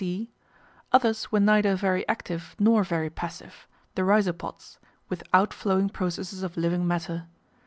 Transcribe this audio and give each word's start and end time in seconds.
(c) 0.01 0.31
Others 0.93 1.31
were 1.31 1.39
neither 1.39 1.75
very 1.75 2.07
active 2.09 2.55
nor 2.57 2.83
very 2.83 3.11
passive, 3.11 3.67
the 3.93 4.01
Rhizopods, 4.01 4.79
with 5.09 5.21
out 5.31 5.53
flowing 5.53 5.89
processes 5.89 6.41
of 6.41 6.57
living 6.57 6.87
matter. 6.87 7.27